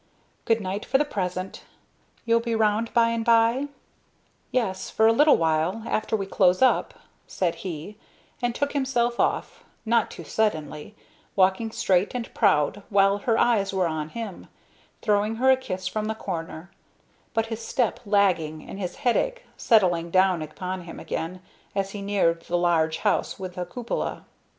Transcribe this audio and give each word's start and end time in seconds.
Good 0.45 0.61
night 0.61 0.83
for 0.83 0.97
the 0.97 1.05
present; 1.05 1.63
you'll 2.25 2.39
be 2.39 2.55
round 2.55 2.91
by 2.91 3.09
and 3.09 3.23
by?" 3.23 3.67
"Yes, 4.49 4.89
for 4.89 5.05
a 5.05 5.13
little 5.13 5.37
while, 5.37 5.83
after 5.85 6.15
we 6.15 6.25
close 6.25 6.59
up," 6.63 6.95
said 7.27 7.53
he, 7.61 7.99
and 8.41 8.55
took 8.55 8.71
himself 8.71 9.19
off, 9.19 9.63
not 9.85 10.09
too 10.09 10.23
suddenly, 10.23 10.95
walking 11.35 11.69
straight 11.69 12.15
and 12.15 12.33
proud 12.33 12.81
while 12.89 13.19
her 13.19 13.37
eyes 13.37 13.75
were 13.75 13.85
on 13.85 14.09
him, 14.09 14.47
throwing 15.03 15.35
her 15.35 15.51
a 15.51 15.55
kiss 15.55 15.87
from 15.87 16.05
the 16.05 16.15
corner; 16.15 16.71
but 17.35 17.45
his 17.53 17.63
step 17.63 17.99
lagging 18.03 18.67
and 18.67 18.79
his 18.79 18.95
headache 19.05 19.43
settling 19.55 20.09
down 20.09 20.41
upon 20.41 20.81
him 20.81 20.99
again 20.99 21.43
as 21.75 21.91
he 21.91 22.01
neared 22.01 22.41
the 22.41 22.57
large 22.57 22.97
house 22.97 23.37
with 23.37 23.53
the 23.53 23.67
cupola. 23.67 24.25